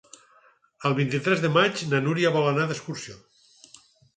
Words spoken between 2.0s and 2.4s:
Núria